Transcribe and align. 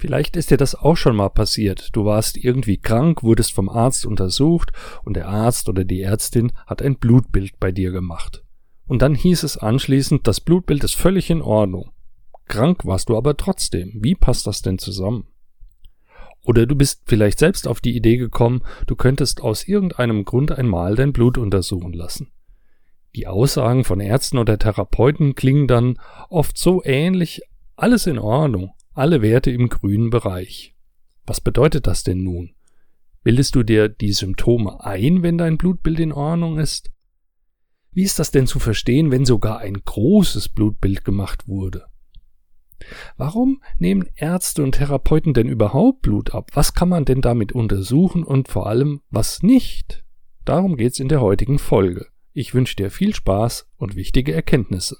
Vielleicht 0.00 0.34
ist 0.34 0.50
dir 0.50 0.56
das 0.56 0.74
auch 0.74 0.96
schon 0.96 1.14
mal 1.14 1.28
passiert. 1.28 1.90
Du 1.92 2.06
warst 2.06 2.38
irgendwie 2.38 2.78
krank, 2.78 3.22
wurdest 3.22 3.52
vom 3.52 3.68
Arzt 3.68 4.06
untersucht 4.06 4.72
und 5.04 5.14
der 5.14 5.28
Arzt 5.28 5.68
oder 5.68 5.84
die 5.84 6.00
Ärztin 6.00 6.52
hat 6.66 6.80
ein 6.80 6.96
Blutbild 6.96 7.60
bei 7.60 7.70
dir 7.70 7.90
gemacht. 7.90 8.42
Und 8.86 9.02
dann 9.02 9.14
hieß 9.14 9.42
es 9.42 9.58
anschließend, 9.58 10.26
das 10.26 10.40
Blutbild 10.40 10.84
ist 10.84 10.94
völlig 10.96 11.28
in 11.28 11.42
Ordnung. 11.42 11.90
Krank 12.46 12.86
warst 12.86 13.10
du 13.10 13.16
aber 13.18 13.36
trotzdem. 13.36 13.92
Wie 13.96 14.14
passt 14.14 14.46
das 14.46 14.62
denn 14.62 14.78
zusammen? 14.78 15.26
Oder 16.46 16.64
du 16.64 16.76
bist 16.76 17.02
vielleicht 17.04 17.38
selbst 17.38 17.68
auf 17.68 17.82
die 17.82 17.94
Idee 17.94 18.16
gekommen, 18.16 18.62
du 18.86 18.96
könntest 18.96 19.42
aus 19.42 19.68
irgendeinem 19.68 20.24
Grund 20.24 20.50
einmal 20.50 20.96
dein 20.96 21.12
Blut 21.12 21.36
untersuchen 21.36 21.92
lassen. 21.92 22.32
Die 23.14 23.26
Aussagen 23.26 23.84
von 23.84 24.00
Ärzten 24.00 24.38
oder 24.38 24.58
Therapeuten 24.58 25.34
klingen 25.34 25.68
dann 25.68 25.98
oft 26.30 26.56
so 26.56 26.82
ähnlich, 26.86 27.42
alles 27.76 28.06
in 28.06 28.18
Ordnung, 28.18 28.72
alle 29.00 29.22
Werte 29.22 29.50
im 29.50 29.70
grünen 29.70 30.10
Bereich. 30.10 30.76
Was 31.26 31.40
bedeutet 31.40 31.86
das 31.86 32.02
denn 32.04 32.22
nun? 32.22 32.50
Bildest 33.22 33.54
du 33.54 33.62
dir 33.62 33.88
die 33.88 34.12
Symptome 34.12 34.84
ein, 34.84 35.22
wenn 35.22 35.38
dein 35.38 35.56
Blutbild 35.56 36.00
in 36.00 36.12
Ordnung 36.12 36.58
ist? 36.58 36.90
Wie 37.92 38.02
ist 38.02 38.18
das 38.18 38.30
denn 38.30 38.46
zu 38.46 38.58
verstehen, 38.58 39.10
wenn 39.10 39.24
sogar 39.24 39.58
ein 39.58 39.72
großes 39.82 40.50
Blutbild 40.50 41.02
gemacht 41.02 41.48
wurde? 41.48 41.86
Warum 43.16 43.62
nehmen 43.78 44.06
Ärzte 44.16 44.62
und 44.62 44.72
Therapeuten 44.72 45.32
denn 45.32 45.48
überhaupt 45.48 46.02
Blut 46.02 46.34
ab? 46.34 46.50
Was 46.52 46.74
kann 46.74 46.90
man 46.90 47.06
denn 47.06 47.22
damit 47.22 47.52
untersuchen 47.52 48.22
und 48.22 48.48
vor 48.48 48.66
allem 48.66 49.00
was 49.08 49.42
nicht? 49.42 50.04
Darum 50.44 50.76
geht's 50.76 51.00
in 51.00 51.08
der 51.08 51.22
heutigen 51.22 51.58
Folge. 51.58 52.08
Ich 52.34 52.52
wünsche 52.52 52.76
dir 52.76 52.90
viel 52.90 53.14
Spaß 53.14 53.66
und 53.76 53.96
wichtige 53.96 54.34
Erkenntnisse. 54.34 54.98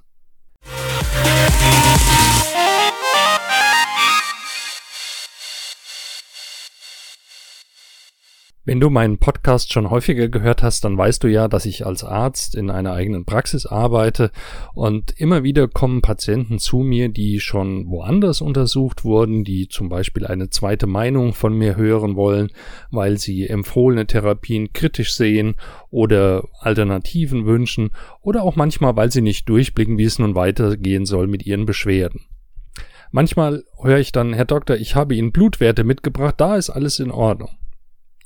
Wenn 8.70 8.78
du 8.78 8.88
meinen 8.88 9.18
Podcast 9.18 9.72
schon 9.72 9.90
häufiger 9.90 10.28
gehört 10.28 10.62
hast, 10.62 10.84
dann 10.84 10.96
weißt 10.96 11.24
du 11.24 11.26
ja, 11.26 11.48
dass 11.48 11.66
ich 11.66 11.86
als 11.86 12.04
Arzt 12.04 12.54
in 12.54 12.70
einer 12.70 12.92
eigenen 12.92 13.24
Praxis 13.24 13.66
arbeite 13.66 14.30
und 14.74 15.10
immer 15.18 15.42
wieder 15.42 15.66
kommen 15.66 16.02
Patienten 16.02 16.60
zu 16.60 16.76
mir, 16.76 17.08
die 17.08 17.40
schon 17.40 17.90
woanders 17.90 18.40
untersucht 18.40 19.02
wurden, 19.02 19.42
die 19.42 19.66
zum 19.66 19.88
Beispiel 19.88 20.24
eine 20.24 20.50
zweite 20.50 20.86
Meinung 20.86 21.32
von 21.32 21.58
mir 21.58 21.74
hören 21.74 22.14
wollen, 22.14 22.52
weil 22.92 23.18
sie 23.18 23.48
empfohlene 23.48 24.06
Therapien 24.06 24.72
kritisch 24.72 25.16
sehen 25.16 25.56
oder 25.90 26.44
Alternativen 26.60 27.46
wünschen 27.46 27.90
oder 28.22 28.44
auch 28.44 28.54
manchmal, 28.54 28.94
weil 28.94 29.10
sie 29.10 29.20
nicht 29.20 29.48
durchblicken, 29.48 29.98
wie 29.98 30.04
es 30.04 30.20
nun 30.20 30.36
weitergehen 30.36 31.06
soll 31.06 31.26
mit 31.26 31.44
ihren 31.44 31.66
Beschwerden. 31.66 32.20
Manchmal 33.10 33.64
höre 33.82 33.98
ich 33.98 34.12
dann, 34.12 34.32
Herr 34.32 34.44
Doktor, 34.44 34.76
ich 34.76 34.94
habe 34.94 35.16
Ihnen 35.16 35.32
Blutwerte 35.32 35.82
mitgebracht, 35.82 36.36
da 36.38 36.54
ist 36.54 36.70
alles 36.70 37.00
in 37.00 37.10
Ordnung. 37.10 37.50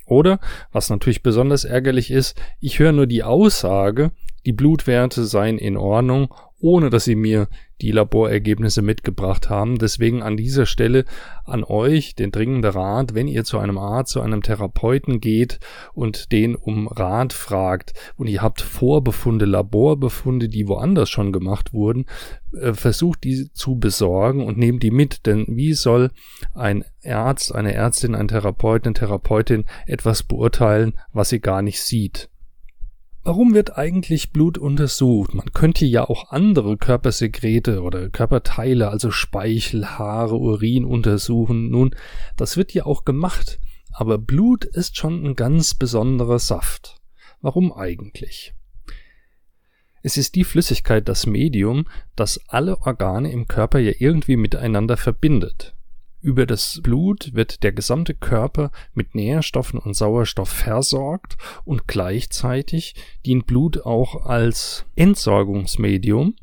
Oder, 0.06 0.38
was 0.72 0.90
natürlich 0.90 1.22
besonders 1.22 1.64
ärgerlich 1.64 2.10
ist, 2.10 2.40
ich 2.60 2.78
höre 2.78 2.92
nur 2.92 3.06
die 3.06 3.22
Aussage, 3.22 4.12
die 4.46 4.52
Blutwerte 4.52 5.24
seien 5.24 5.58
in 5.58 5.76
Ordnung, 5.76 6.34
ohne 6.64 6.88
dass 6.88 7.04
sie 7.04 7.14
mir 7.14 7.48
die 7.82 7.90
Laborergebnisse 7.90 8.80
mitgebracht 8.80 9.50
haben. 9.50 9.76
Deswegen 9.76 10.22
an 10.22 10.38
dieser 10.38 10.64
Stelle 10.64 11.04
an 11.44 11.62
euch 11.62 12.14
den 12.14 12.32
dringenden 12.32 12.72
Rat, 12.72 13.14
wenn 13.14 13.28
ihr 13.28 13.44
zu 13.44 13.58
einem 13.58 13.76
Arzt, 13.76 14.12
zu 14.12 14.22
einem 14.22 14.42
Therapeuten 14.42 15.20
geht 15.20 15.60
und 15.92 16.32
den 16.32 16.54
um 16.54 16.88
Rat 16.88 17.34
fragt 17.34 17.92
und 18.16 18.28
ihr 18.28 18.40
habt 18.40 18.62
Vorbefunde, 18.62 19.44
Laborbefunde, 19.44 20.48
die 20.48 20.66
woanders 20.66 21.10
schon 21.10 21.32
gemacht 21.32 21.74
wurden, 21.74 22.06
äh, 22.58 22.72
versucht 22.72 23.24
die 23.24 23.52
zu 23.52 23.76
besorgen 23.76 24.42
und 24.42 24.56
nehmt 24.56 24.82
die 24.82 24.90
mit, 24.90 25.26
denn 25.26 25.44
wie 25.46 25.74
soll 25.74 26.12
ein 26.54 26.82
Arzt, 27.04 27.54
eine 27.54 27.74
Ärztin, 27.74 28.14
ein 28.14 28.28
Therapeut, 28.28 28.86
eine 28.86 28.94
Therapeutin 28.94 29.66
etwas 29.86 30.22
beurteilen, 30.22 30.94
was 31.12 31.28
sie 31.28 31.40
gar 31.40 31.60
nicht 31.60 31.82
sieht? 31.82 32.30
Warum 33.26 33.54
wird 33.54 33.78
eigentlich 33.78 34.32
Blut 34.32 34.58
untersucht? 34.58 35.32
Man 35.32 35.50
könnte 35.54 35.86
ja 35.86 36.06
auch 36.06 36.30
andere 36.30 36.76
Körpersekrete 36.76 37.80
oder 37.80 38.10
Körperteile, 38.10 38.90
also 38.90 39.10
Speichel, 39.10 39.86
Haare, 39.86 40.36
Urin 40.36 40.84
untersuchen. 40.84 41.70
Nun, 41.70 41.96
das 42.36 42.58
wird 42.58 42.74
ja 42.74 42.84
auch 42.84 43.06
gemacht, 43.06 43.60
aber 43.94 44.18
Blut 44.18 44.66
ist 44.66 44.98
schon 44.98 45.24
ein 45.24 45.36
ganz 45.36 45.72
besonderer 45.72 46.38
Saft. 46.38 47.00
Warum 47.40 47.72
eigentlich? 47.72 48.52
Es 50.02 50.18
ist 50.18 50.34
die 50.34 50.44
Flüssigkeit, 50.44 51.08
das 51.08 51.24
Medium, 51.24 51.86
das 52.16 52.38
alle 52.48 52.82
Organe 52.82 53.32
im 53.32 53.48
Körper 53.48 53.78
ja 53.78 53.92
irgendwie 53.98 54.36
miteinander 54.36 54.98
verbindet. 54.98 55.73
Über 56.24 56.46
das 56.46 56.80
Blut 56.82 57.34
wird 57.34 57.62
der 57.64 57.72
gesamte 57.72 58.14
Körper 58.14 58.70
mit 58.94 59.14
Nährstoffen 59.14 59.78
und 59.78 59.92
Sauerstoff 59.92 60.48
versorgt 60.48 61.36
und 61.66 61.86
gleichzeitig 61.86 62.94
dient 63.26 63.46
Blut 63.46 63.84
auch 63.84 64.24
als 64.24 64.86
Entsorgungsmedium, 64.96 66.34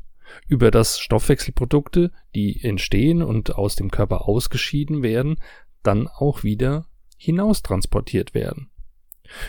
über 0.46 0.70
das 0.70 1.00
Stoffwechselprodukte, 1.00 2.12
die 2.36 2.62
entstehen 2.62 3.24
und 3.24 3.56
aus 3.56 3.74
dem 3.74 3.90
Körper 3.90 4.28
ausgeschieden 4.28 5.02
werden, 5.02 5.40
dann 5.82 6.06
auch 6.06 6.44
wieder 6.44 6.86
hinaustransportiert 7.16 8.34
werden. 8.34 8.70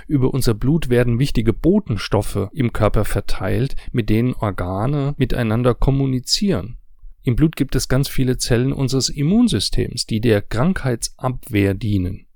Über 0.08 0.34
unser 0.34 0.56
Blut 0.56 0.90
werden 0.90 1.20
wichtige 1.20 1.54
Botenstoffe 1.54 2.50
im 2.54 2.74
Körper 2.74 3.06
verteilt, 3.06 3.76
mit 3.92 4.10
denen 4.10 4.34
Organe 4.34 5.14
miteinander 5.18 5.76
kommunizieren. 5.76 6.80
Im 7.24 7.36
Blut 7.36 7.56
gibt 7.56 7.76
es 7.76 7.88
ganz 7.88 8.10
viele 8.10 8.38
Zellen 8.38 8.74
unseres 8.74 9.10
Immunsystems, 9.10 10.06
die 10.06 10.20
der 10.20 10.42
Krankheitsabwehr 10.42 11.74
dienen. 11.74 12.28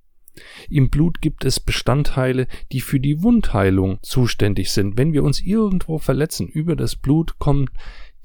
Im 0.70 0.90
Blut 0.90 1.22
gibt 1.22 1.46
es 1.46 1.60
Bestandteile, 1.60 2.48
die 2.72 2.82
für 2.82 3.00
die 3.00 3.24
Wundheilung 3.24 4.00
zuständig 4.02 4.72
sind. 4.72 4.98
Wenn 4.98 5.14
wir 5.14 5.24
uns 5.24 5.42
irgendwo 5.42 5.98
verletzen, 5.98 6.48
über 6.48 6.76
das 6.76 6.96
Blut 6.96 7.40
kommen 7.40 7.70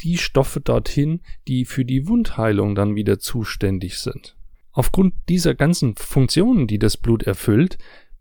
die 0.03 0.19
Stoffe 0.19 0.61
dorthin, 0.61 1.21
die 1.49 1.65
für 1.65 1.85
die 1.85 2.09
Wundheilung 2.09 2.75
dann 2.75 2.97
wieder 2.97 3.19
zuständig 3.19 3.99
sind. 3.99 4.37
Aufgrund 4.73 5.15
dieser 5.29 5.55
ganzen 5.55 5.97
Funktionen, 5.97 6.67
die 6.67 6.79
das 6.79 6.97
Blut 6.97 7.23
erfüllt, 7.25 7.79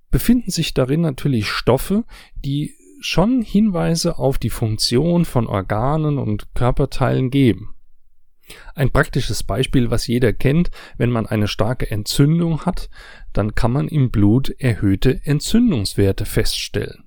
befinden 0.09 0.51
sich 0.51 0.73
darin 0.73 1.01
natürlich 1.01 1.47
Stoffe, 1.47 2.03
die 2.35 2.75
schon 2.99 3.41
Hinweise 3.41 4.19
auf 4.19 4.37
die 4.37 4.49
Funktion 4.49 5.25
von 5.25 5.47
Organen 5.47 6.17
und 6.17 6.53
Körperteilen 6.53 7.31
geben. 7.31 7.70
Ein 8.75 8.91
praktisches 8.91 9.43
Beispiel, 9.43 9.91
was 9.91 10.07
jeder 10.07 10.33
kennt, 10.33 10.71
wenn 10.97 11.11
man 11.11 11.25
eine 11.25 11.47
starke 11.47 11.89
Entzündung 11.89 12.65
hat, 12.65 12.89
dann 13.33 13.55
kann 13.55 13.71
man 13.71 13.87
im 13.87 14.11
Blut 14.11 14.49
erhöhte 14.59 15.21
Entzündungswerte 15.23 16.25
feststellen. 16.25 17.05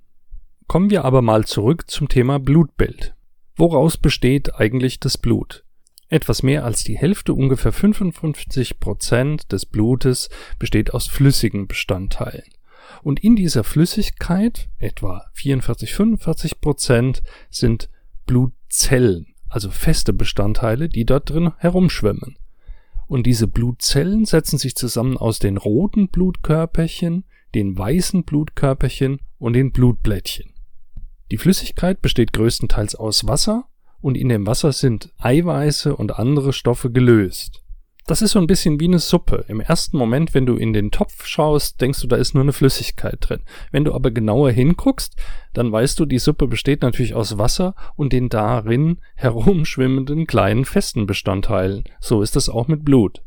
Kommen 0.66 0.90
wir 0.90 1.04
aber 1.04 1.22
mal 1.22 1.44
zurück 1.44 1.90
zum 1.90 2.08
Thema 2.08 2.38
Blutbild. 2.38 3.14
Woraus 3.56 3.96
besteht 3.96 4.54
eigentlich 4.54 4.98
das 4.98 5.18
Blut? 5.18 5.64
Etwas 6.08 6.42
mehr 6.42 6.64
als 6.64 6.84
die 6.84 6.96
Hälfte, 6.96 7.34
ungefähr 7.34 7.72
55 7.72 8.80
Prozent 8.80 9.52
des 9.52 9.66
Blutes 9.66 10.28
besteht 10.58 10.92
aus 10.94 11.06
flüssigen 11.06 11.66
Bestandteilen. 11.66 12.44
Und 13.02 13.20
in 13.22 13.36
dieser 13.36 13.64
Flüssigkeit, 13.64 14.68
etwa 14.78 15.24
44, 15.34 15.94
45 15.94 16.60
Prozent, 16.60 17.22
sind 17.50 17.88
Blutzellen 18.26 19.33
also 19.54 19.70
feste 19.70 20.12
Bestandteile, 20.12 20.88
die 20.88 21.04
dort 21.04 21.30
drin 21.30 21.52
herumschwimmen. 21.58 22.36
Und 23.06 23.24
diese 23.24 23.46
Blutzellen 23.46 24.24
setzen 24.24 24.58
sich 24.58 24.74
zusammen 24.74 25.16
aus 25.16 25.38
den 25.38 25.58
roten 25.58 26.08
Blutkörperchen, 26.08 27.24
den 27.54 27.78
weißen 27.78 28.24
Blutkörperchen 28.24 29.20
und 29.38 29.52
den 29.52 29.70
Blutblättchen. 29.70 30.52
Die 31.30 31.38
Flüssigkeit 31.38 32.02
besteht 32.02 32.32
größtenteils 32.32 32.96
aus 32.96 33.28
Wasser 33.28 33.66
und 34.00 34.16
in 34.16 34.28
dem 34.28 34.44
Wasser 34.44 34.72
sind 34.72 35.12
Eiweiße 35.18 35.94
und 35.94 36.18
andere 36.18 36.52
Stoffe 36.52 36.90
gelöst. 36.90 37.63
Das 38.06 38.20
ist 38.20 38.32
so 38.32 38.38
ein 38.38 38.46
bisschen 38.46 38.80
wie 38.80 38.84
eine 38.84 38.98
Suppe. 38.98 39.46
Im 39.48 39.60
ersten 39.60 39.96
Moment, 39.96 40.34
wenn 40.34 40.44
du 40.44 40.56
in 40.56 40.74
den 40.74 40.90
Topf 40.90 41.24
schaust, 41.24 41.80
denkst 41.80 42.02
du, 42.02 42.06
da 42.06 42.16
ist 42.16 42.34
nur 42.34 42.42
eine 42.42 42.52
Flüssigkeit 42.52 43.16
drin. 43.20 43.40
Wenn 43.70 43.84
du 43.84 43.94
aber 43.94 44.10
genauer 44.10 44.50
hinguckst, 44.50 45.16
dann 45.54 45.72
weißt 45.72 45.98
du, 45.98 46.04
die 46.04 46.18
Suppe 46.18 46.46
besteht 46.46 46.82
natürlich 46.82 47.14
aus 47.14 47.38
Wasser 47.38 47.74
und 47.96 48.12
den 48.12 48.28
darin 48.28 48.98
herumschwimmenden 49.14 50.26
kleinen 50.26 50.66
festen 50.66 51.06
Bestandteilen. 51.06 51.84
So 51.98 52.20
ist 52.20 52.36
es 52.36 52.50
auch 52.50 52.68
mit 52.68 52.84
Blut. 52.84 53.22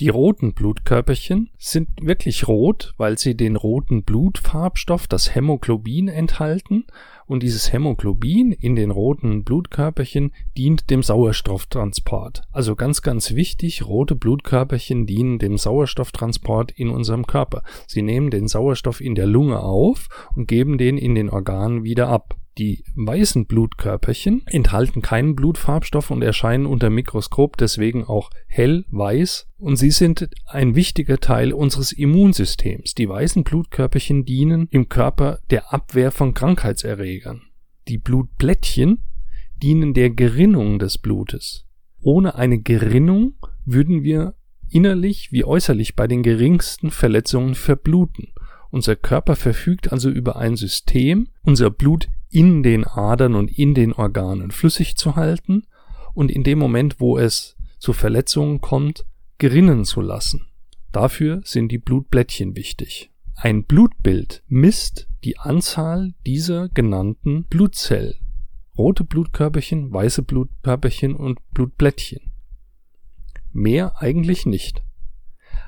Die 0.00 0.08
roten 0.08 0.54
Blutkörperchen 0.54 1.50
sind 1.56 1.88
wirklich 2.00 2.48
rot, 2.48 2.94
weil 2.96 3.16
sie 3.16 3.36
den 3.36 3.54
roten 3.54 4.02
Blutfarbstoff, 4.02 5.06
das 5.06 5.36
Hämoglobin, 5.36 6.08
enthalten 6.08 6.84
und 7.26 7.44
dieses 7.44 7.72
Hämoglobin 7.72 8.50
in 8.50 8.74
den 8.74 8.90
roten 8.90 9.44
Blutkörperchen 9.44 10.32
dient 10.56 10.90
dem 10.90 11.04
Sauerstofftransport. 11.04 12.42
Also 12.50 12.74
ganz, 12.74 13.02
ganz 13.02 13.34
wichtig, 13.36 13.86
rote 13.86 14.16
Blutkörperchen 14.16 15.06
dienen 15.06 15.38
dem 15.38 15.58
Sauerstofftransport 15.58 16.72
in 16.72 16.90
unserem 16.90 17.28
Körper. 17.28 17.62
Sie 17.86 18.02
nehmen 18.02 18.30
den 18.30 18.48
Sauerstoff 18.48 19.00
in 19.00 19.14
der 19.14 19.26
Lunge 19.26 19.60
auf 19.60 20.08
und 20.34 20.48
geben 20.48 20.76
den 20.76 20.98
in 20.98 21.14
den 21.14 21.30
Organen 21.30 21.84
wieder 21.84 22.08
ab. 22.08 22.36
Die 22.56 22.84
weißen 22.94 23.46
Blutkörperchen 23.46 24.46
enthalten 24.46 25.02
keinen 25.02 25.34
Blutfarbstoff 25.34 26.12
und 26.12 26.22
erscheinen 26.22 26.66
unter 26.66 26.88
Mikroskop 26.88 27.56
deswegen 27.56 28.04
auch 28.04 28.30
hell 28.46 28.84
weiß 28.90 29.48
und 29.58 29.76
sie 29.76 29.90
sind 29.90 30.28
ein 30.46 30.76
wichtiger 30.76 31.18
Teil 31.18 31.52
unseres 31.52 31.90
Immunsystems. 31.90 32.94
Die 32.94 33.08
weißen 33.08 33.42
Blutkörperchen 33.42 34.24
dienen 34.24 34.68
im 34.70 34.88
Körper 34.88 35.40
der 35.50 35.72
Abwehr 35.72 36.12
von 36.12 36.32
Krankheitserregern. 36.32 37.42
Die 37.88 37.98
Blutplättchen 37.98 39.00
dienen 39.60 39.92
der 39.92 40.10
Gerinnung 40.10 40.78
des 40.78 40.98
Blutes. 40.98 41.66
Ohne 42.00 42.36
eine 42.36 42.60
Gerinnung 42.60 43.34
würden 43.64 44.04
wir 44.04 44.34
innerlich 44.70 45.32
wie 45.32 45.44
äußerlich 45.44 45.96
bei 45.96 46.06
den 46.06 46.22
geringsten 46.22 46.92
Verletzungen 46.92 47.56
verbluten. 47.56 48.32
Unser 48.70 48.96
Körper 48.96 49.36
verfügt 49.36 49.92
also 49.92 50.10
über 50.10 50.36
ein 50.36 50.56
System, 50.56 51.28
unser 51.42 51.70
Blut 51.70 52.08
in 52.34 52.64
den 52.64 52.84
Adern 52.84 53.36
und 53.36 53.56
in 53.56 53.74
den 53.74 53.92
Organen 53.92 54.50
flüssig 54.50 54.96
zu 54.96 55.14
halten 55.14 55.62
und 56.14 56.32
in 56.32 56.42
dem 56.42 56.58
Moment, 56.58 56.98
wo 56.98 57.16
es 57.16 57.56
zu 57.78 57.92
Verletzungen 57.92 58.60
kommt, 58.60 59.06
gerinnen 59.38 59.84
zu 59.84 60.00
lassen. 60.00 60.48
Dafür 60.90 61.42
sind 61.44 61.70
die 61.70 61.78
Blutblättchen 61.78 62.56
wichtig. 62.56 63.12
Ein 63.36 63.62
Blutbild 63.62 64.42
misst 64.48 65.06
die 65.22 65.38
Anzahl 65.38 66.12
dieser 66.26 66.68
genannten 66.68 67.44
Blutzellen. 67.44 68.14
Rote 68.76 69.04
Blutkörperchen, 69.04 69.92
weiße 69.92 70.22
Blutkörperchen 70.22 71.14
und 71.14 71.38
Blutblättchen. 71.52 72.32
Mehr 73.52 74.02
eigentlich 74.02 74.44
nicht. 74.44 74.82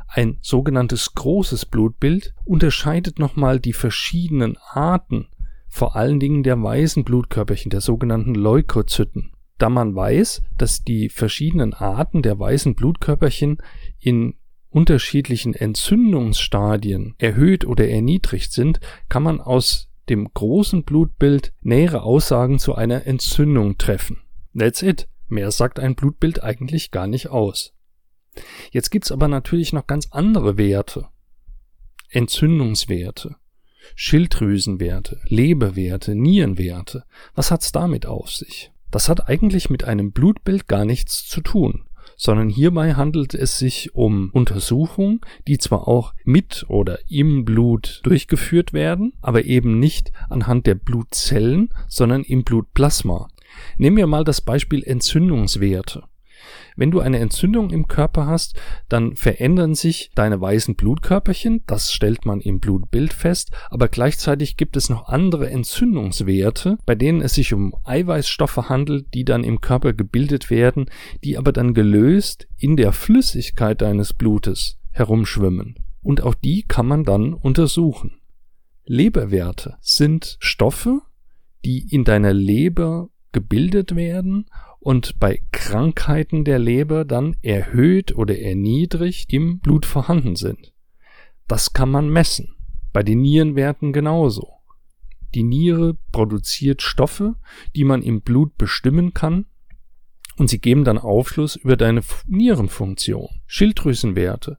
Ein 0.09 0.39
sogenanntes 0.41 1.15
großes 1.15 1.67
Blutbild 1.67 2.35
unterscheidet 2.45 3.21
nochmal 3.21 3.61
die 3.61 3.73
verschiedenen 3.73 4.57
Arten 4.71 5.29
vor 5.76 5.94
allen 5.94 6.20
Dingen 6.20 6.43
der 6.43 6.62
weißen 6.62 7.05
Blutkörperchen, 7.05 7.69
der 7.69 7.82
sogenannten 7.82 8.34
Leukozyten. 8.34 9.32
Da 9.58 9.69
man 9.69 9.94
weiß, 9.94 10.40
dass 10.56 10.84
die 10.84 11.11
verschiedenen 11.11 11.75
Arten 11.75 12.23
der 12.23 12.38
weißen 12.38 12.75
Blutkörperchen 12.75 13.58
in 13.99 14.37
unterschiedlichen 14.70 15.52
Entzündungsstadien 15.52 17.14
erhöht 17.19 17.67
oder 17.67 17.87
erniedrigt 17.90 18.52
sind, 18.52 18.81
kann 19.11 19.23
man 19.23 19.38
aus 19.38 19.90
dem 20.08 20.32
großen 20.32 20.82
Blutbild 20.82 21.52
nähere 21.61 22.05
Aussagen 22.05 22.58
zu 22.58 22.75
einer 22.75 23.06
Entzündung 23.06 23.76
treffen. 23.76 24.23
That's 24.58 24.81
it. 24.81 25.08
Mehr 25.28 25.50
sagt 25.50 25.78
ein 25.78 25.94
Blutbild 25.94 26.43
eigentlich 26.43 26.90
gar 26.90 27.06
nicht 27.06 27.28
aus. 27.28 27.75
Jetzt 28.70 28.88
gibt's 28.88 29.12
aber 29.12 29.28
natürlich 29.28 29.75
noch 29.75 29.87
ganz 29.87 30.08
andere 30.11 30.56
Werte. 30.56 31.08
Entzündungswerte. 32.08 33.37
Schilddrüsenwerte, 33.94 35.21
Leberwerte, 35.29 36.15
Nierenwerte. 36.15 37.05
Was 37.35 37.50
hat's 37.50 37.73
damit 37.73 38.06
auf 38.06 38.31
sich? 38.31 38.73
Das 38.91 39.09
hat 39.09 39.29
eigentlich 39.29 39.71
mit 39.71 39.85
einem 39.85 40.12
Blutbild 40.12 40.69
gar 40.69 40.85
nichts 40.85 41.27
zu 41.27 41.41
tun, 41.41 41.85
sondern 42.17 42.49
hierbei 42.49 42.94
handelt 42.94 43.35
es 43.35 43.59
sich 43.59 43.94
um 43.94 44.31
Untersuchungen, 44.33 45.21
die 45.47 45.59
zwar 45.59 45.87
auch 45.87 46.15
mit 46.25 46.65
oder 46.69 46.99
im 47.09 47.44
Blut 47.44 48.00
durchgeführt 48.05 48.73
werden, 48.73 49.12
aber 49.21 49.44
eben 49.44 49.79
nicht 49.79 50.12
anhand 50.29 50.67
der 50.67 50.77
Blutzellen, 50.77 51.71
sondern 51.88 52.23
im 52.23 52.44
Blutplasma. 52.44 53.29
Nehmen 53.79 53.97
wir 53.97 54.06
mal 54.06 54.25
das 54.25 54.41
Beispiel 54.41 54.83
Entzündungswerte. 54.83 56.05
Wenn 56.76 56.90
du 56.90 57.00
eine 57.00 57.19
Entzündung 57.19 57.70
im 57.70 57.88
Körper 57.88 58.26
hast, 58.26 58.55
dann 58.90 59.17
verändern 59.17 59.75
sich 59.75 60.11
deine 60.14 60.40
weißen 60.40 60.76
Blutkörperchen, 60.76 61.62
das 61.67 61.90
stellt 61.93 62.26
man 62.26 62.40
im 62.40 62.61
Blutbild 62.61 63.14
fest, 63.14 63.50
aber 63.70 63.88
gleichzeitig 63.88 64.58
gibt 64.58 64.76
es 64.76 64.90
noch 64.90 65.08
andere 65.08 65.49
Entzündungswerte, 65.50 66.76
bei 66.84 66.94
denen 66.94 67.23
es 67.23 67.34
sich 67.34 67.55
um 67.55 67.75
Eiweißstoffe 67.84 68.69
handelt, 68.69 69.14
die 69.14 69.25
dann 69.25 69.43
im 69.43 69.62
Körper 69.62 69.94
gebildet 69.94 70.50
werden, 70.50 70.87
die 71.25 71.38
aber 71.38 71.52
dann 71.52 71.73
gelöst 71.73 72.46
in 72.58 72.76
der 72.76 72.93
Flüssigkeit 72.93 73.81
deines 73.81 74.12
Blutes 74.12 74.78
herumschwimmen. 74.90 75.76
Und 76.02 76.23
auch 76.23 76.34
die 76.34 76.62
kann 76.62 76.87
man 76.87 77.05
dann 77.05 77.32
untersuchen. 77.32 78.20
Leberwerte 78.84 79.76
sind 79.81 80.37
Stoffe, 80.40 81.00
die 81.64 81.87
in 81.90 82.05
deiner 82.05 82.32
Leber 82.32 83.08
gebildet 83.32 83.96
werden 83.96 84.46
und 84.87 85.19
bei 85.19 85.43
Krankheiten 85.50 86.44
der 86.44 86.61
Leber 86.61 87.05
dann 87.05 87.35
erhöht 87.43 88.15
oder 88.15 88.38
erniedrigt 88.38 89.33
im 89.33 89.59
Blut 89.59 89.85
vorhanden 89.85 90.37
sind. 90.37 90.73
Das 91.49 91.73
kann 91.73 91.91
man 91.91 92.09
messen. 92.09 92.55
Bei 92.93 93.03
den 93.03 93.21
Nierenwerten 93.21 93.93
genauso. 93.93 94.49
Die 95.35 95.43
Niere 95.43 95.99
produziert 96.12 96.83
Stoffe, 96.83 97.35
die 97.75 97.83
man 97.83 98.00
im 98.00 98.21
Blut 98.21 98.56
bestimmen 98.59 99.12
kann, 99.12 99.47
und 100.37 100.50
sie 100.50 100.61
geben 100.61 100.85
dann 100.85 100.99
Aufschluss 100.99 101.56
über 101.56 101.77
deine 101.77 102.03
Nierenfunktion. 102.29 103.41
Schilddrüsenwerte. 103.49 104.59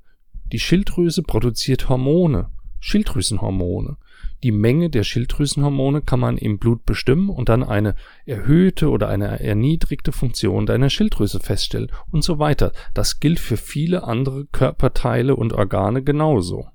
Die 0.52 0.60
Schilddrüse 0.60 1.24
produziert 1.24 1.88
Hormone, 1.88 2.52
Schilddrüsenhormone. 2.80 3.98
Die 4.44 4.52
Menge 4.52 4.90
der 4.90 5.04
Schilddrüsenhormone 5.04 6.02
kann 6.02 6.20
man 6.20 6.38
im 6.38 6.60
Blut 6.60 6.86
bestimmen 6.86 7.30
und 7.30 7.50
dann 7.50 7.64
eine 7.64 7.96
erhöhte 8.26 8.90
oder 8.90 9.10
eine 9.10 9.40
erniedrigte 9.40 10.12
Funktion 10.12 10.66
deiner 10.66 10.90
Schilddrüse 10.90 11.40
feststellen 11.40 11.92
und 12.12 12.24
so 12.24 12.38
weiter. 12.38 12.72
Das 12.94 13.20
gilt 13.20 13.40
für 13.40 13.58
viele 13.58 14.04
andere 14.04 14.46
Körperteile 14.46 15.36
und 15.36 15.54
Organe 15.54 16.04
genauso. 16.04 16.68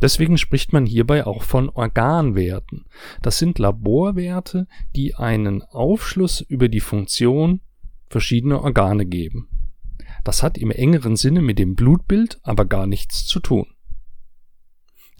Deswegen 0.00 0.38
spricht 0.38 0.72
man 0.72 0.86
hierbei 0.86 1.26
auch 1.26 1.42
von 1.42 1.68
Organwerten. 1.68 2.84
Das 3.22 3.38
sind 3.38 3.58
Laborwerte, 3.58 4.66
die 4.96 5.14
einen 5.14 5.62
Aufschluss 5.62 6.40
über 6.40 6.68
die 6.68 6.80
Funktion 6.80 7.60
verschiedener 8.08 8.62
Organe 8.62 9.06
geben. 9.06 9.48
Das 10.22 10.42
hat 10.42 10.58
im 10.58 10.70
engeren 10.70 11.16
Sinne 11.16 11.42
mit 11.42 11.58
dem 11.58 11.74
Blutbild 11.74 12.38
aber 12.42 12.64
gar 12.64 12.86
nichts 12.86 13.26
zu 13.26 13.40
tun. 13.40 13.73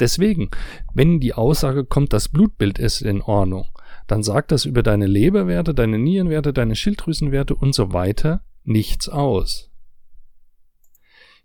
Deswegen, 0.00 0.50
wenn 0.92 1.20
die 1.20 1.34
Aussage 1.34 1.84
kommt, 1.84 2.12
das 2.12 2.28
Blutbild 2.28 2.78
ist 2.78 3.00
in 3.00 3.22
Ordnung, 3.22 3.66
dann 4.06 4.22
sagt 4.22 4.52
das 4.52 4.64
über 4.64 4.82
deine 4.82 5.06
Leberwerte, 5.06 5.74
deine 5.74 5.98
Nierenwerte, 5.98 6.52
deine 6.52 6.76
Schilddrüsenwerte 6.76 7.54
und 7.54 7.74
so 7.74 7.92
weiter 7.92 8.42
nichts 8.64 9.08
aus. 9.08 9.70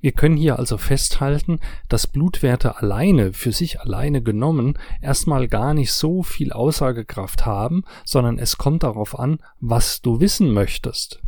Wir 0.01 0.13
können 0.13 0.37
hier 0.37 0.57
also 0.57 0.77
festhalten, 0.77 1.59
dass 1.89 2.07
Blutwerte 2.07 2.77
alleine, 2.77 3.33
für 3.33 3.51
sich 3.51 3.81
alleine 3.81 4.21
genommen, 4.21 4.79
erstmal 5.01 5.49
gar 5.49 5.73
nicht 5.73 5.91
so 5.91 6.23
viel 6.23 6.53
Aussagekraft 6.53 7.45
haben, 7.45 7.83
sondern 8.05 8.39
es 8.39 8.57
kommt 8.57 8.83
darauf 8.83 9.19
an, 9.19 9.39
was 9.59 10.01
du 10.01 10.21
wissen 10.21 10.51
möchtest. 10.53 11.21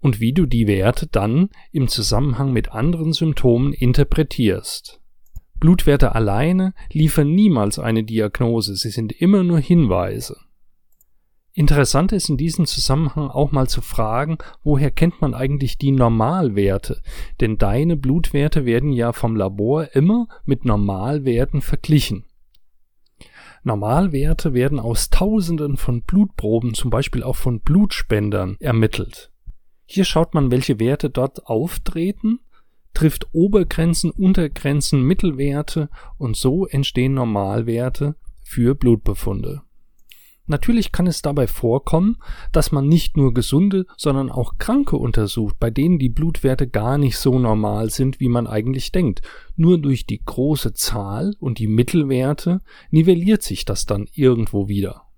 Und 0.00 0.18
wie 0.18 0.32
du 0.32 0.46
die 0.46 0.66
Werte 0.66 1.06
dann 1.06 1.50
im 1.70 1.88
Zusammenhang 1.88 2.52
mit 2.52 2.72
anderen 2.72 3.12
Symptomen 3.12 3.74
interpretierst. 3.74 5.01
Blutwerte 5.62 6.16
alleine 6.16 6.74
liefern 6.90 7.30
niemals 7.30 7.78
eine 7.78 8.02
Diagnose, 8.02 8.74
sie 8.74 8.90
sind 8.90 9.12
immer 9.12 9.44
nur 9.44 9.60
Hinweise. 9.60 10.36
Interessant 11.52 12.10
ist 12.10 12.28
in 12.28 12.36
diesem 12.36 12.66
Zusammenhang 12.66 13.30
auch 13.30 13.52
mal 13.52 13.68
zu 13.68 13.80
fragen, 13.80 14.38
woher 14.64 14.90
kennt 14.90 15.20
man 15.20 15.34
eigentlich 15.34 15.78
die 15.78 15.92
Normalwerte? 15.92 17.00
Denn 17.40 17.58
deine 17.58 17.96
Blutwerte 17.96 18.64
werden 18.66 18.90
ja 18.90 19.12
vom 19.12 19.36
Labor 19.36 19.94
immer 19.94 20.26
mit 20.44 20.64
Normalwerten 20.64 21.60
verglichen. 21.60 22.24
Normalwerte 23.62 24.54
werden 24.54 24.80
aus 24.80 25.10
Tausenden 25.10 25.76
von 25.76 26.02
Blutproben, 26.02 26.74
zum 26.74 26.90
Beispiel 26.90 27.22
auch 27.22 27.36
von 27.36 27.60
Blutspendern, 27.60 28.56
ermittelt. 28.58 29.30
Hier 29.84 30.04
schaut 30.04 30.34
man, 30.34 30.50
welche 30.50 30.80
Werte 30.80 31.08
dort 31.08 31.46
auftreten 31.46 32.40
trifft 32.94 33.28
Obergrenzen, 33.32 34.10
Untergrenzen, 34.10 35.02
Mittelwerte 35.02 35.88
und 36.18 36.36
so 36.36 36.66
entstehen 36.66 37.14
Normalwerte 37.14 38.16
für 38.42 38.74
Blutbefunde. 38.74 39.62
Natürlich 40.46 40.90
kann 40.90 41.06
es 41.06 41.22
dabei 41.22 41.46
vorkommen, 41.46 42.16
dass 42.50 42.72
man 42.72 42.88
nicht 42.88 43.16
nur 43.16 43.32
gesunde, 43.32 43.86
sondern 43.96 44.30
auch 44.30 44.58
Kranke 44.58 44.96
untersucht, 44.96 45.56
bei 45.60 45.70
denen 45.70 45.98
die 45.98 46.08
Blutwerte 46.08 46.68
gar 46.68 46.98
nicht 46.98 47.16
so 47.16 47.38
normal 47.38 47.90
sind, 47.90 48.18
wie 48.18 48.28
man 48.28 48.46
eigentlich 48.46 48.90
denkt. 48.90 49.22
Nur 49.54 49.78
durch 49.78 50.04
die 50.04 50.20
große 50.22 50.74
Zahl 50.74 51.34
und 51.38 51.58
die 51.58 51.68
Mittelwerte 51.68 52.60
nivelliert 52.90 53.42
sich 53.42 53.64
das 53.64 53.86
dann 53.86 54.08
irgendwo 54.12 54.68
wieder. 54.68 55.11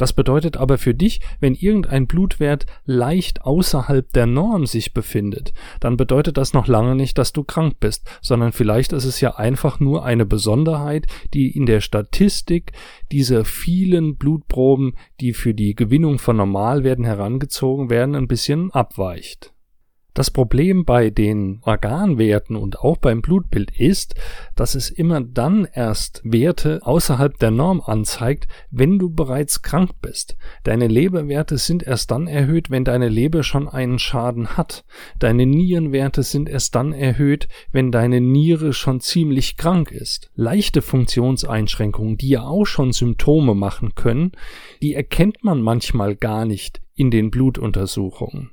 Das 0.00 0.14
bedeutet 0.14 0.56
aber 0.56 0.78
für 0.78 0.94
dich, 0.94 1.20
wenn 1.40 1.54
irgendein 1.54 2.06
Blutwert 2.06 2.64
leicht 2.86 3.42
außerhalb 3.42 4.10
der 4.14 4.24
Norm 4.24 4.64
sich 4.64 4.94
befindet, 4.94 5.52
dann 5.78 5.98
bedeutet 5.98 6.38
das 6.38 6.54
noch 6.54 6.68
lange 6.68 6.94
nicht, 6.94 7.18
dass 7.18 7.34
du 7.34 7.44
krank 7.44 7.74
bist, 7.80 8.08
sondern 8.22 8.52
vielleicht 8.52 8.94
ist 8.94 9.04
es 9.04 9.20
ja 9.20 9.36
einfach 9.36 9.78
nur 9.78 10.06
eine 10.06 10.24
Besonderheit, 10.24 11.06
die 11.34 11.54
in 11.54 11.66
der 11.66 11.82
Statistik 11.82 12.72
dieser 13.12 13.44
vielen 13.44 14.16
Blutproben, 14.16 14.94
die 15.20 15.34
für 15.34 15.52
die 15.52 15.74
Gewinnung 15.74 16.18
von 16.18 16.38
Normalwerten 16.38 17.04
herangezogen 17.04 17.90
werden, 17.90 18.14
ein 18.14 18.26
bisschen 18.26 18.70
abweicht. 18.70 19.52
Das 20.14 20.30
Problem 20.30 20.84
bei 20.84 21.10
den 21.10 21.60
Organwerten 21.62 22.56
und 22.56 22.80
auch 22.80 22.96
beim 22.96 23.22
Blutbild 23.22 23.70
ist, 23.78 24.14
dass 24.56 24.74
es 24.74 24.90
immer 24.90 25.20
dann 25.20 25.68
erst 25.72 26.20
Werte 26.24 26.80
außerhalb 26.82 27.38
der 27.38 27.52
Norm 27.52 27.80
anzeigt, 27.80 28.48
wenn 28.70 28.98
du 28.98 29.10
bereits 29.10 29.62
krank 29.62 29.90
bist. 30.02 30.36
Deine 30.64 30.88
Leberwerte 30.88 31.58
sind 31.58 31.84
erst 31.84 32.10
dann 32.10 32.26
erhöht, 32.26 32.70
wenn 32.70 32.84
deine 32.84 33.08
Leber 33.08 33.44
schon 33.44 33.68
einen 33.68 33.98
Schaden 34.00 34.56
hat. 34.56 34.84
Deine 35.20 35.46
Nierenwerte 35.46 36.24
sind 36.24 36.48
erst 36.48 36.74
dann 36.74 36.92
erhöht, 36.92 37.48
wenn 37.70 37.92
deine 37.92 38.20
Niere 38.20 38.72
schon 38.72 39.00
ziemlich 39.00 39.56
krank 39.56 39.92
ist. 39.92 40.30
Leichte 40.34 40.82
Funktionseinschränkungen, 40.82 42.16
die 42.16 42.30
ja 42.30 42.42
auch 42.42 42.64
schon 42.64 42.92
Symptome 42.92 43.54
machen 43.54 43.94
können, 43.94 44.32
die 44.82 44.94
erkennt 44.94 45.44
man 45.44 45.62
manchmal 45.62 46.16
gar 46.16 46.44
nicht 46.44 46.80
in 46.94 47.10
den 47.10 47.30
Blutuntersuchungen. 47.30 48.50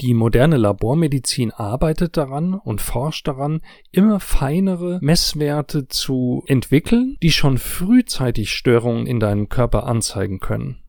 Die 0.00 0.12
moderne 0.12 0.56
Labormedizin 0.56 1.52
arbeitet 1.52 2.16
daran 2.16 2.54
und 2.54 2.80
forscht 2.80 3.28
daran, 3.28 3.60
immer 3.92 4.18
feinere 4.18 4.98
Messwerte 5.00 5.86
zu 5.86 6.42
entwickeln, 6.46 7.16
die 7.22 7.30
schon 7.30 7.58
frühzeitig 7.58 8.52
Störungen 8.52 9.06
in 9.06 9.20
deinem 9.20 9.48
Körper 9.48 9.86
anzeigen 9.86 10.40
können. 10.40 10.84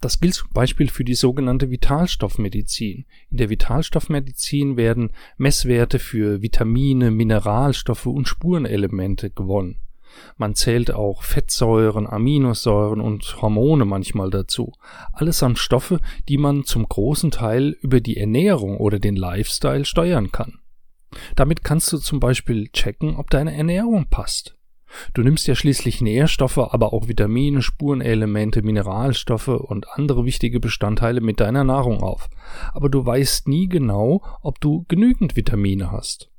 Das 0.00 0.20
gilt 0.20 0.34
zum 0.34 0.50
Beispiel 0.52 0.88
für 0.88 1.04
die 1.04 1.14
sogenannte 1.14 1.70
Vitalstoffmedizin. 1.70 3.06
In 3.30 3.36
der 3.38 3.48
Vitalstoffmedizin 3.48 4.76
werden 4.76 5.12
Messwerte 5.38 5.98
für 5.98 6.42
Vitamine, 6.42 7.10
Mineralstoffe 7.10 8.04
und 8.06 8.28
Spurenelemente 8.28 9.30
gewonnen. 9.30 9.78
Man 10.36 10.54
zählt 10.54 10.92
auch 10.92 11.22
Fettsäuren, 11.22 12.06
Aminosäuren 12.06 13.00
und 13.00 13.40
Hormone 13.40 13.84
manchmal 13.84 14.30
dazu. 14.30 14.72
Allesamt 15.12 15.58
Stoffe, 15.58 16.00
die 16.28 16.38
man 16.38 16.64
zum 16.64 16.88
großen 16.88 17.30
Teil 17.30 17.76
über 17.80 18.00
die 18.00 18.16
Ernährung 18.16 18.78
oder 18.78 18.98
den 18.98 19.16
Lifestyle 19.16 19.84
steuern 19.84 20.32
kann. 20.32 20.58
Damit 21.36 21.62
kannst 21.64 21.92
du 21.92 21.98
zum 21.98 22.20
Beispiel 22.20 22.68
checken, 22.68 23.16
ob 23.16 23.30
deine 23.30 23.54
Ernährung 23.54 24.08
passt. 24.10 24.56
Du 25.12 25.22
nimmst 25.22 25.46
ja 25.46 25.54
schließlich 25.54 26.00
Nährstoffe, 26.00 26.58
aber 26.58 26.92
auch 26.92 27.08
Vitamine, 27.08 27.62
Spurenelemente, 27.62 28.62
Mineralstoffe 28.62 29.48
und 29.48 29.88
andere 29.90 30.24
wichtige 30.24 30.60
Bestandteile 30.60 31.20
mit 31.20 31.40
deiner 31.40 31.64
Nahrung 31.64 32.00
auf. 32.00 32.28
Aber 32.72 32.88
du 32.88 33.04
weißt 33.04 33.48
nie 33.48 33.68
genau, 33.68 34.22
ob 34.42 34.60
du 34.60 34.84
genügend 34.88 35.36
Vitamine 35.36 35.90
hast. 35.90 36.30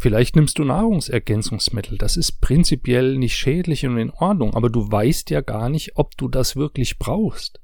Vielleicht 0.00 0.34
nimmst 0.34 0.58
du 0.58 0.64
Nahrungsergänzungsmittel. 0.64 1.98
Das 1.98 2.16
ist 2.16 2.40
prinzipiell 2.40 3.18
nicht 3.18 3.36
schädlich 3.36 3.84
und 3.84 3.98
in 3.98 4.10
Ordnung, 4.10 4.54
aber 4.54 4.70
du 4.70 4.90
weißt 4.90 5.28
ja 5.28 5.42
gar 5.42 5.68
nicht, 5.68 5.98
ob 5.98 6.16
du 6.16 6.28
das 6.28 6.56
wirklich 6.56 6.98
brauchst. 6.98 7.60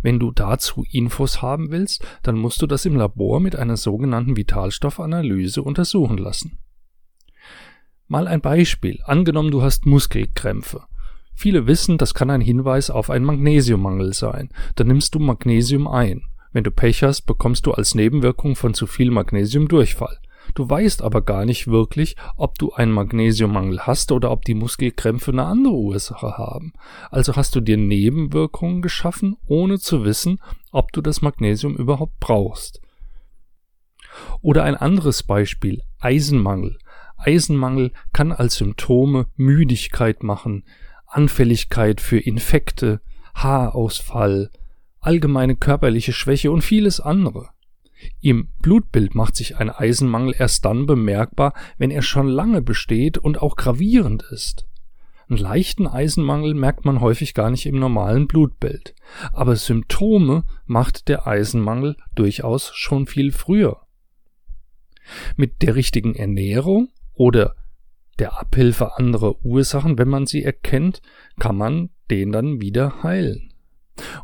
Wenn 0.00 0.18
du 0.18 0.32
dazu 0.32 0.86
Infos 0.90 1.42
haben 1.42 1.70
willst, 1.70 2.02
dann 2.22 2.38
musst 2.38 2.62
du 2.62 2.66
das 2.66 2.86
im 2.86 2.96
Labor 2.96 3.40
mit 3.40 3.56
einer 3.56 3.76
sogenannten 3.76 4.38
Vitalstoffanalyse 4.38 5.62
untersuchen 5.62 6.16
lassen. 6.16 6.56
Mal 8.08 8.26
ein 8.26 8.40
Beispiel. 8.40 9.00
Angenommen, 9.04 9.50
du 9.50 9.60
hast 9.60 9.84
Muskelkrämpfe. 9.84 10.84
Viele 11.34 11.66
wissen, 11.66 11.98
das 11.98 12.14
kann 12.14 12.30
ein 12.30 12.40
Hinweis 12.40 12.88
auf 12.88 13.10
einen 13.10 13.26
Magnesiummangel 13.26 14.14
sein. 14.14 14.48
Dann 14.76 14.86
nimmst 14.86 15.14
du 15.14 15.18
Magnesium 15.18 15.88
ein. 15.88 16.22
Wenn 16.52 16.64
du 16.64 16.70
Pech 16.70 17.02
hast, 17.02 17.26
bekommst 17.26 17.66
du 17.66 17.72
als 17.72 17.94
Nebenwirkung 17.94 18.56
von 18.56 18.72
zu 18.72 18.86
viel 18.86 19.10
Magnesium 19.10 19.68
Durchfall. 19.68 20.18
Du 20.56 20.70
weißt 20.70 21.02
aber 21.02 21.20
gar 21.20 21.44
nicht 21.44 21.68
wirklich, 21.68 22.16
ob 22.38 22.58
du 22.58 22.72
einen 22.72 22.90
Magnesiummangel 22.90 23.80
hast 23.80 24.10
oder 24.10 24.30
ob 24.30 24.42
die 24.46 24.54
Muskelkrämpfe 24.54 25.30
eine 25.30 25.44
andere 25.44 25.74
Ursache 25.74 26.38
haben. 26.38 26.72
Also 27.10 27.36
hast 27.36 27.54
du 27.54 27.60
dir 27.60 27.76
Nebenwirkungen 27.76 28.80
geschaffen, 28.80 29.36
ohne 29.46 29.78
zu 29.78 30.06
wissen, 30.06 30.40
ob 30.72 30.92
du 30.92 31.02
das 31.02 31.20
Magnesium 31.20 31.76
überhaupt 31.76 32.18
brauchst. 32.20 32.80
Oder 34.40 34.64
ein 34.64 34.76
anderes 34.76 35.24
Beispiel, 35.24 35.82
Eisenmangel. 36.00 36.78
Eisenmangel 37.18 37.92
kann 38.14 38.32
als 38.32 38.54
Symptome 38.54 39.26
Müdigkeit 39.36 40.22
machen, 40.22 40.64
Anfälligkeit 41.06 42.00
für 42.00 42.18
Infekte, 42.18 43.02
Haarausfall, 43.34 44.50
allgemeine 45.00 45.54
körperliche 45.54 46.14
Schwäche 46.14 46.50
und 46.50 46.62
vieles 46.62 46.98
andere. 46.98 47.50
Im 48.20 48.48
Blutbild 48.60 49.14
macht 49.14 49.36
sich 49.36 49.56
ein 49.56 49.70
Eisenmangel 49.70 50.34
erst 50.38 50.64
dann 50.64 50.86
bemerkbar, 50.86 51.54
wenn 51.78 51.90
er 51.90 52.02
schon 52.02 52.28
lange 52.28 52.62
besteht 52.62 53.18
und 53.18 53.40
auch 53.40 53.56
gravierend 53.56 54.22
ist. 54.30 54.66
Einen 55.28 55.38
leichten 55.38 55.88
Eisenmangel 55.88 56.54
merkt 56.54 56.84
man 56.84 57.00
häufig 57.00 57.34
gar 57.34 57.50
nicht 57.50 57.66
im 57.66 57.78
normalen 57.78 58.28
Blutbild, 58.28 58.94
aber 59.32 59.56
Symptome 59.56 60.44
macht 60.66 61.08
der 61.08 61.26
Eisenmangel 61.26 61.96
durchaus 62.14 62.70
schon 62.74 63.06
viel 63.06 63.32
früher. 63.32 63.80
Mit 65.36 65.62
der 65.62 65.74
richtigen 65.74 66.14
Ernährung 66.14 66.90
oder 67.12 67.56
der 68.18 68.38
Abhilfe 68.38 68.96
anderer 68.96 69.44
Ursachen, 69.44 69.98
wenn 69.98 70.08
man 70.08 70.26
sie 70.26 70.42
erkennt, 70.42 71.02
kann 71.38 71.56
man 71.56 71.90
den 72.10 72.32
dann 72.32 72.60
wieder 72.60 73.02
heilen. 73.02 73.45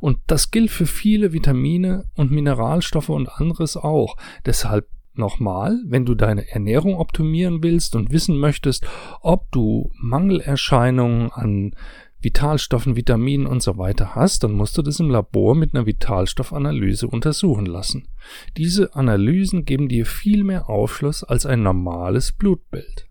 Und 0.01 0.19
das 0.27 0.51
gilt 0.51 0.71
für 0.71 0.87
viele 0.87 1.33
Vitamine 1.33 2.11
und 2.15 2.31
Mineralstoffe 2.31 3.09
und 3.09 3.29
anderes 3.29 3.77
auch. 3.77 4.17
Deshalb 4.47 4.89
nochmal, 5.15 5.81
wenn 5.87 6.05
du 6.05 6.15
deine 6.15 6.49
Ernährung 6.51 6.97
optimieren 6.97 7.63
willst 7.63 7.97
und 7.97 8.13
wissen 8.13 8.39
möchtest, 8.39 8.87
ob 9.21 9.51
du 9.53 9.91
Mangelerscheinungen 9.95 11.31
an 11.33 11.75
Vitalstoffen, 12.23 12.95
Vitaminen 12.95 13.47
und 13.47 13.63
so 13.63 13.79
weiter 13.79 14.15
hast, 14.15 14.45
dann 14.45 14.53
musst 14.53 14.79
du 14.79 14.83
das 14.83 15.01
im 15.01 15.11
Labor 15.11 15.57
mit 15.57 15.75
einer 15.75 15.87
Vitalstoffanalyse 15.87 17.09
untersuchen 17.09 17.67
lassen. 17.67 18.09
Diese 18.57 18.95
Analysen 18.95 19.65
geben 19.65 19.89
dir 19.89 20.07
viel 20.07 20.45
mehr 20.45 20.71
Aufschluss 20.71 21.25
als 21.25 21.47
ein 21.47 21.63
normales 21.63 22.33
Blutbild. 22.33 23.09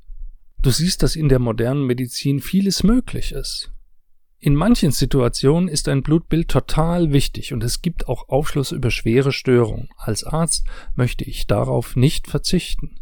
Du 0.62 0.70
siehst, 0.70 1.04
dass 1.04 1.16
in 1.16 1.28
der 1.28 1.40
modernen 1.40 1.86
Medizin 1.86 2.40
vieles 2.40 2.84
möglich 2.84 3.34
ist. 3.34 3.72
In 4.44 4.56
manchen 4.56 4.90
Situationen 4.90 5.70
ist 5.70 5.88
ein 5.88 6.02
Blutbild 6.02 6.48
total 6.48 7.14
wichtig 7.14 7.54
und 7.54 7.64
es 7.64 7.84
gibt 7.84 8.08
auch 8.08 8.28
Aufschluss 8.28 8.72
über 8.72 8.90
schwere 8.90 9.32
Störungen. 9.32 9.90
Als 9.98 10.24
Arzt 10.24 10.66
möchte 10.96 11.24
ich 11.24 11.46
darauf 11.46 11.96
nicht 11.96 12.26
verzichten. 12.28 12.96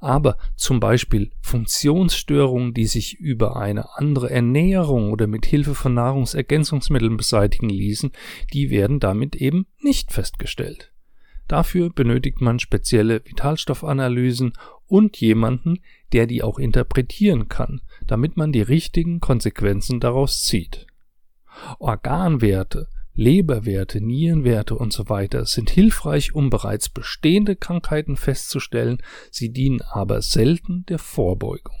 Aber 0.00 0.38
zum 0.56 0.80
Beispiel 0.80 1.30
Funktionsstörungen, 1.40 2.74
die 2.74 2.86
sich 2.86 3.14
über 3.14 3.54
eine 3.54 3.96
andere 3.96 4.28
Ernährung 4.30 5.12
oder 5.12 5.28
mit 5.28 5.46
Hilfe 5.46 5.76
von 5.76 5.94
Nahrungsergänzungsmitteln 5.94 7.16
beseitigen 7.16 7.70
ließen, 7.70 8.10
die 8.52 8.70
werden 8.70 8.98
damit 8.98 9.36
eben 9.36 9.68
nicht 9.80 10.10
festgestellt. 10.10 10.92
Dafür 11.48 11.90
benötigt 11.90 12.40
man 12.40 12.58
spezielle 12.58 13.24
Vitalstoffanalysen 13.24 14.52
und 14.86 15.18
jemanden, 15.18 15.80
der 16.12 16.26
die 16.26 16.42
auch 16.42 16.58
interpretieren 16.58 17.48
kann, 17.48 17.80
damit 18.06 18.36
man 18.36 18.52
die 18.52 18.62
richtigen 18.62 19.20
Konsequenzen 19.20 20.00
daraus 20.00 20.44
zieht. 20.44 20.86
Organwerte, 21.78 22.88
Leberwerte, 23.14 24.00
Nierenwerte 24.00 24.74
und 24.74 24.92
so 24.92 25.04
sind 25.44 25.68
hilfreich, 25.68 26.34
um 26.34 26.48
bereits 26.48 26.88
bestehende 26.88 27.56
Krankheiten 27.56 28.16
festzustellen, 28.16 29.02
sie 29.30 29.52
dienen 29.52 29.82
aber 29.82 30.22
selten 30.22 30.86
der 30.86 30.98
Vorbeugung. 30.98 31.76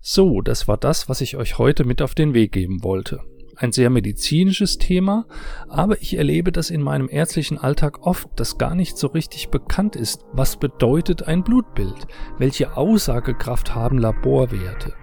So, 0.00 0.42
das 0.42 0.68
war 0.68 0.76
das, 0.76 1.08
was 1.08 1.22
ich 1.22 1.36
euch 1.36 1.56
heute 1.56 1.84
mit 1.84 2.02
auf 2.02 2.14
den 2.14 2.34
Weg 2.34 2.52
geben 2.52 2.82
wollte 2.82 3.22
ein 3.56 3.72
sehr 3.72 3.90
medizinisches 3.90 4.78
Thema, 4.78 5.26
aber 5.68 6.00
ich 6.00 6.16
erlebe 6.16 6.52
das 6.52 6.70
in 6.70 6.82
meinem 6.82 7.08
ärztlichen 7.08 7.58
Alltag 7.58 8.06
oft, 8.06 8.28
dass 8.36 8.58
gar 8.58 8.74
nicht 8.74 8.96
so 8.96 9.08
richtig 9.08 9.48
bekannt 9.48 9.96
ist, 9.96 10.24
was 10.32 10.56
bedeutet 10.56 11.24
ein 11.24 11.44
Blutbild, 11.44 12.06
welche 12.38 12.76
Aussagekraft 12.76 13.74
haben 13.74 13.98
Laborwerte. 13.98 14.94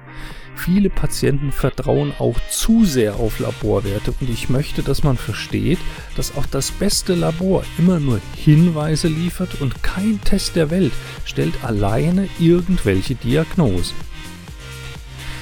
Viele 0.55 0.89
Patienten 0.89 1.51
vertrauen 1.51 2.13
auch 2.20 2.36
zu 2.50 2.86
sehr 2.86 3.15
auf 3.15 3.39
Laborwerte 3.39 4.13
und 4.20 4.29
ich 4.29 4.50
möchte, 4.50 4.84
dass 4.84 5.01
man 5.01 5.17
versteht, 5.17 5.79
dass 6.15 6.38
auch 6.38 6.46
das 6.46 6.72
beste 6.72 7.15
Labor 7.15 7.63
immer 7.77 8.00
nur 8.00 8.20
Hinweise 8.36 9.08
liefert 9.08 9.60
und 9.62 9.81
kein 9.81 10.22
Test 10.24 10.55
der 10.55 10.70
Welt 10.70 10.93
stellt 11.25 11.63
alleine 11.63 12.27
irgendwelche 12.39 13.15
Diagnosen. 13.15 13.96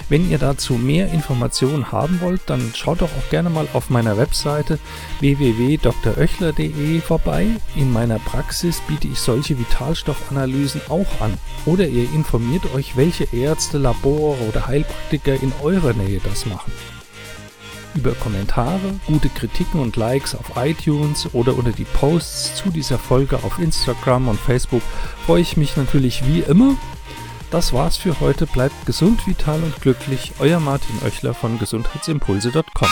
Wenn 0.10 0.30
ihr 0.30 0.40
dazu 0.40 0.74
mehr 0.74 1.12
Informationen 1.12 1.92
haben 1.92 2.20
wollt, 2.20 2.42
dann 2.48 2.72
schaut 2.76 3.02
doch 3.02 3.10
auch 3.10 3.30
gerne 3.30 3.52
mal 3.52 3.68
auf 3.74 3.92
meiner 3.92 4.18
Webseite 4.18 4.80
www.dröchler.de 5.20 7.00
vorbei. 7.02 7.46
In 7.76 7.94
meiner 7.94 8.18
Praxis 8.18 8.82
biete 8.88 9.08
ich 9.08 9.20
solche 9.20 9.60
Vitalstoffanalysen 9.60 10.82
auch 10.90 11.22
an. 11.22 11.38
Oder 11.68 11.88
ihr 11.88 12.12
informiert 12.12 12.64
euch, 12.74 12.98
welche 12.98 13.26
Ärzte, 13.36 13.78
Labore 13.78 14.40
oder 14.50 14.66
Heilpraktiker 14.66 15.36
in 15.36 15.54
eurer 15.62 15.94
Nähe 15.94 16.20
das 16.24 16.48
machen. 16.48 16.72
über 17.96 18.14
Kommentare, 18.14 19.00
gute 19.08 19.30
Kritiken 19.30 19.80
und 19.80 19.96
Likes 19.96 20.36
auf 20.36 20.52
iTunes 20.56 21.28
oder 21.34 21.56
unter 21.56 21.72
die 21.72 21.86
Posts 21.86 22.56
zu 22.56 22.70
dieser 22.70 22.98
Folge 22.98 23.38
auf 23.38 23.60
Instagram 23.60 24.28
und 24.28 24.40
Facebook 24.40 24.84
freue 25.26 25.42
ich 25.42 25.58
mich 25.58 25.76
natürlich 25.76 26.26
wie 26.28 26.40
immer. 26.42 26.78
Das 27.52 27.74
war's 27.74 27.98
für 27.98 28.20
heute. 28.20 28.46
Bleibt 28.46 28.86
gesund, 28.86 29.26
vital 29.26 29.64
und 29.64 29.82
glücklich. 29.82 30.34
Euer 30.40 30.60
Martin 30.60 31.00
Oechler 31.04 31.34
von 31.34 31.58
gesundheitsimpulse.com. 31.58 32.90